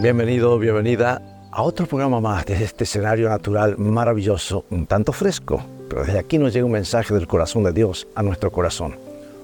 Bienvenido, 0.00 0.58
bienvenida 0.58 1.20
a 1.52 1.60
otro 1.60 1.84
programa 1.84 2.22
más 2.22 2.46
de 2.46 2.64
este 2.64 2.84
escenario 2.84 3.28
natural 3.28 3.76
maravilloso, 3.76 4.64
un 4.70 4.86
tanto 4.86 5.12
fresco, 5.12 5.62
pero 5.90 6.06
desde 6.06 6.18
aquí 6.18 6.38
nos 6.38 6.54
llega 6.54 6.64
un 6.64 6.72
mensaje 6.72 7.12
del 7.12 7.26
corazón 7.26 7.64
de 7.64 7.72
Dios 7.74 8.08
a 8.14 8.22
nuestro 8.22 8.50
corazón. 8.50 8.96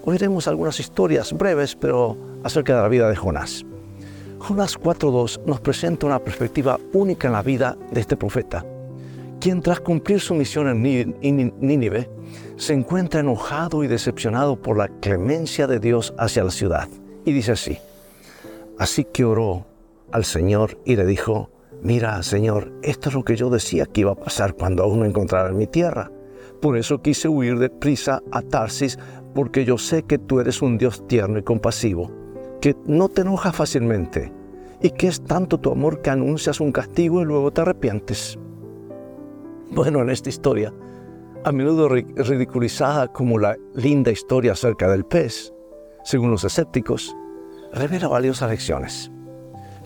Oiremos 0.06 0.48
algunas 0.48 0.80
historias 0.80 1.34
breves, 1.34 1.76
pero 1.76 2.16
acerca 2.42 2.74
de 2.74 2.80
la 2.80 2.88
vida 2.88 3.10
de 3.10 3.16
Jonás. 3.16 3.66
Jonás 4.38 4.80
4.2 4.80 5.44
nos 5.44 5.60
presenta 5.60 6.06
una 6.06 6.20
perspectiva 6.20 6.80
única 6.94 7.26
en 7.26 7.34
la 7.34 7.42
vida 7.42 7.76
de 7.90 8.00
este 8.00 8.16
profeta, 8.16 8.64
quien 9.38 9.60
tras 9.60 9.80
cumplir 9.80 10.20
su 10.20 10.34
misión 10.34 10.68
en 10.68 11.52
Nínive, 11.60 12.08
se 12.56 12.72
encuentra 12.72 13.20
enojado 13.20 13.84
y 13.84 13.88
decepcionado 13.88 14.56
por 14.56 14.78
la 14.78 14.88
clemencia 14.88 15.66
de 15.66 15.80
Dios 15.80 16.14
hacia 16.16 16.44
la 16.44 16.50
ciudad. 16.50 16.88
Y 17.26 17.32
dice 17.32 17.52
así, 17.52 17.76
así 18.78 19.04
que 19.04 19.22
oró 19.22 19.66
al 20.12 20.24
Señor 20.24 20.78
y 20.84 20.96
le 20.96 21.06
dijo, 21.06 21.50
mira, 21.82 22.22
Señor, 22.22 22.72
esto 22.82 23.08
es 23.08 23.14
lo 23.14 23.24
que 23.24 23.36
yo 23.36 23.50
decía 23.50 23.86
que 23.86 24.02
iba 24.02 24.12
a 24.12 24.16
pasar 24.16 24.54
cuando 24.54 24.82
aún 24.82 25.00
no 25.00 25.04
encontrara 25.04 25.50
en 25.50 25.56
mi 25.56 25.66
tierra. 25.66 26.10
Por 26.60 26.76
eso 26.76 27.02
quise 27.02 27.28
huir 27.28 27.58
de 27.58 27.68
prisa 27.68 28.22
a 28.32 28.42
Tarsis, 28.42 28.98
porque 29.34 29.64
yo 29.64 29.76
sé 29.78 30.02
que 30.02 30.18
tú 30.18 30.40
eres 30.40 30.62
un 30.62 30.78
Dios 30.78 31.06
tierno 31.06 31.38
y 31.38 31.42
compasivo, 31.42 32.10
que 32.60 32.74
no 32.86 33.08
te 33.08 33.20
enojas 33.20 33.54
fácilmente, 33.54 34.32
y 34.80 34.90
que 34.90 35.08
es 35.08 35.22
tanto 35.22 35.58
tu 35.58 35.70
amor 35.70 36.00
que 36.00 36.10
anuncias 36.10 36.60
un 36.60 36.72
castigo 36.72 37.20
y 37.20 37.24
luego 37.24 37.52
te 37.52 37.60
arrepientes. 37.60 38.38
Bueno, 39.70 40.00
en 40.00 40.10
esta 40.10 40.28
historia, 40.28 40.72
a 41.44 41.52
menudo 41.52 41.88
ridiculizada 41.88 43.08
como 43.08 43.38
la 43.38 43.56
linda 43.74 44.10
historia 44.10 44.52
acerca 44.52 44.90
del 44.90 45.04
pez, 45.04 45.52
según 46.04 46.30
los 46.30 46.44
escépticos, 46.44 47.14
revela 47.72 48.08
valiosas 48.08 48.50
lecciones. 48.50 49.10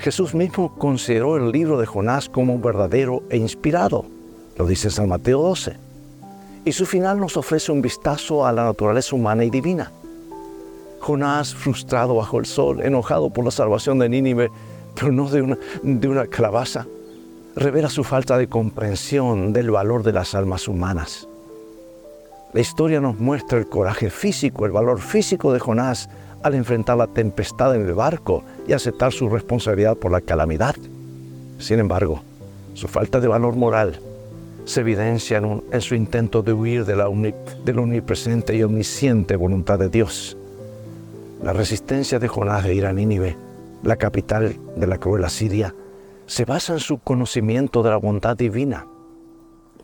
Jesús 0.01 0.35
mismo 0.35 0.75
consideró 0.77 1.37
el 1.37 1.53
libro 1.53 1.79
de 1.79 1.85
Jonás 1.85 2.31
como 2.31 2.59
verdadero 2.59 3.23
e 3.29 3.37
inspirado, 3.37 4.07
lo 4.57 4.67
dice 4.67 4.91
San 4.91 5.11
Mateo 5.11 5.43
12. 5.43 5.77
Y 6.65 6.73
su 6.73 6.87
final 6.87 7.21
nos 7.21 7.37
ofrece 7.37 7.71
un 7.71 7.83
vistazo 7.83 8.47
a 8.47 8.53
la 8.53 8.65
naturaleza 8.65 9.15
humana 9.15 9.45
y 9.45 9.51
divina. 9.51 9.93
Jonás, 11.01 11.55
frustrado 11.55 12.15
bajo 12.15 12.39
el 12.39 12.47
sol, 12.47 12.81
enojado 12.83 13.29
por 13.29 13.45
la 13.45 13.51
salvación 13.51 13.99
de 13.99 14.09
Nínive, 14.09 14.51
pero 14.95 15.13
no 15.13 15.29
de 15.29 15.43
una, 15.43 15.59
de 15.83 16.09
una 16.09 16.27
calabaza, 16.27 16.87
revela 17.55 17.91
su 17.91 18.03
falta 18.03 18.39
de 18.39 18.49
comprensión 18.49 19.53
del 19.53 19.71
valor 19.71 20.03
de 20.03 20.13
las 20.13 20.35
almas 20.35 20.67
humanas. 20.67 21.29
La 22.53 22.61
historia 22.61 23.01
nos 23.01 23.21
muestra 23.21 23.59
el 23.59 23.69
coraje 23.69 24.11
físico, 24.11 24.67
el 24.67 24.73
valor 24.73 25.01
físico 25.01 25.53
de 25.53 25.61
Jonás 25.61 26.09
al 26.43 26.55
enfrentar 26.57 26.97
la 26.97 27.07
tempestad 27.07 27.77
en 27.77 27.87
el 27.87 27.95
barco 27.95 28.43
y 28.67 28.73
aceptar 28.73 29.13
su 29.13 29.29
responsabilidad 29.29 29.97
por 29.97 30.11
la 30.11 30.21
calamidad. 30.21 30.75
Sin 31.59 31.79
embargo, 31.79 32.23
su 32.75 32.89
falta 32.89 33.21
de 33.21 33.29
valor 33.29 33.55
moral 33.55 34.01
se 34.65 34.81
evidencia 34.81 35.39
en, 35.39 35.81
su 35.81 35.95
intento 35.95 36.43
de 36.43 36.53
huir 36.53 36.85
de 36.85 36.97
la, 36.97 37.09
de 37.09 37.73
la 37.73 37.81
omnipresente 37.81 38.57
y 38.57 38.65
omnisciente 38.65 39.37
voluntad 39.37 39.79
de 39.79 39.89
Dios. 39.89 40.37
La 41.45 41.53
resistencia 41.53 42.19
de 42.19 42.27
Jonás 42.27 42.65
de 42.65 42.75
ir 42.75 42.85
a 42.85 42.93
Nínive, 42.93 43.37
la 43.85 43.95
capital 43.95 44.57
de 44.75 44.87
la 44.89 44.99
cruel 44.99 45.25
Asiria, 45.25 45.73
se 46.27 46.45
basa 46.45 46.73
en 46.73 46.81
su 46.81 46.99
conocimiento 46.99 47.85
de 47.85 47.91
la 47.91 47.97
bondad 47.97 48.37
divina, 48.37 48.87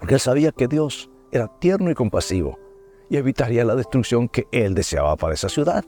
porque 0.01 0.15
él 0.15 0.21
sabía 0.21 0.51
que 0.51 0.67
Dios 0.67 1.11
era 1.37 1.49
tierno 1.49 1.91
y 1.91 1.95
compasivo 1.95 2.59
y 3.09 3.17
evitaría 3.17 3.65
la 3.65 3.77
destrucción 3.77 4.29
que 4.29 4.47
él 4.53 4.75
deseaba 4.75 5.17
para 5.17 5.35
esa 5.35 5.49
ciudad. 5.49 5.85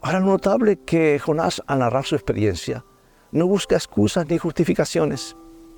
Ahora, 0.00 0.20
notable 0.20 0.78
que 0.78 1.18
Jonás, 1.18 1.62
al 1.66 1.80
narrar 1.80 2.04
su 2.04 2.14
experiencia, 2.14 2.84
no 3.32 3.46
busca 3.46 3.76
excusas 3.76 4.26
ni 4.28 4.38
justificaciones, 4.38 5.36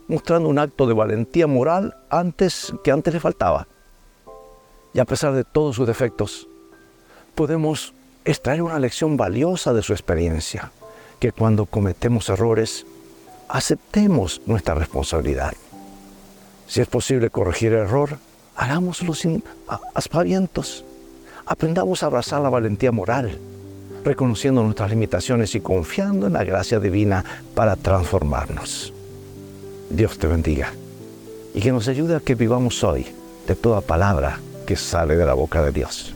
mostrando 0.08 0.48
un 0.48 0.58
acto 0.58 0.86
de 0.86 0.94
valentía 0.94 1.46
moral 1.46 1.96
antes 2.10 2.72
que 2.84 2.90
antes 2.90 3.14
le 3.14 3.20
faltaba. 3.20 3.66
Y 4.92 4.98
a 4.98 5.04
pesar 5.04 5.32
de 5.34 5.44
todos 5.44 5.76
sus 5.76 5.86
defectos, 5.86 6.48
podemos 7.34 7.94
extraer 8.24 8.62
una 8.62 8.78
lección 8.78 9.16
valiosa 9.16 9.72
de 9.72 9.82
su 9.82 9.92
experiencia, 9.92 10.72
que 11.18 11.32
cuando 11.32 11.66
cometemos 11.66 12.28
errores, 12.28 12.86
aceptemos 13.48 14.42
nuestra 14.46 14.74
responsabilidad. 14.74 15.54
Si 16.66 16.80
es 16.80 16.86
posible 16.86 17.30
corregir 17.30 17.72
el 17.72 17.80
error, 17.80 18.18
hagámoslo 18.56 19.14
sin 19.14 19.42
aspavientos. 19.94 20.84
Aprendamos 21.46 22.02
a 22.02 22.06
abrazar 22.06 22.40
la 22.40 22.50
valentía 22.50 22.92
moral 22.92 23.38
reconociendo 24.04 24.62
nuestras 24.62 24.90
limitaciones 24.90 25.54
y 25.54 25.60
confiando 25.60 26.26
en 26.26 26.32
la 26.34 26.44
gracia 26.44 26.80
divina 26.80 27.24
para 27.54 27.76
transformarnos. 27.76 28.92
Dios 29.90 30.18
te 30.18 30.26
bendiga 30.26 30.72
y 31.54 31.60
que 31.60 31.72
nos 31.72 31.88
ayude 31.88 32.16
a 32.16 32.20
que 32.20 32.34
vivamos 32.34 32.82
hoy 32.84 33.06
de 33.46 33.56
toda 33.56 33.80
palabra 33.80 34.38
que 34.66 34.76
sale 34.76 35.16
de 35.16 35.26
la 35.26 35.34
boca 35.34 35.62
de 35.62 35.72
Dios. 35.72 36.14